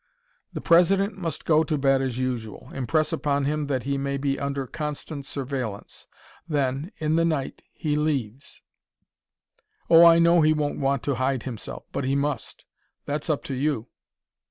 "The 0.53 0.61
President 0.61 1.15
must 1.19 1.45
go 1.45 1.63
to 1.63 1.77
bed 1.77 2.01
as 2.01 2.17
usual 2.17 2.71
impress 2.73 3.13
upon 3.13 3.45
him 3.45 3.67
that 3.67 3.83
he 3.83 3.99
may 3.99 4.17
be 4.17 4.39
under 4.39 4.65
constant 4.65 5.27
surveillance. 5.27 6.07
Then, 6.49 6.91
in 6.97 7.17
the 7.17 7.23
night, 7.23 7.61
he 7.71 7.95
leaves 7.95 8.63
"Oh, 9.91 10.03
I 10.03 10.17
know 10.17 10.41
he 10.41 10.53
won't 10.53 10.79
want 10.79 11.03
to 11.03 11.13
hide 11.21 11.43
himself, 11.43 11.85
but 11.91 12.03
he 12.03 12.15
must. 12.15 12.65
That's 13.05 13.29
up 13.29 13.43
to 13.43 13.53
you. 13.53 13.89